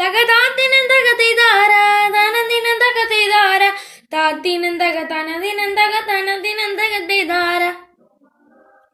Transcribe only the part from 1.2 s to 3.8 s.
தார தனந்தினந்தகதை தார.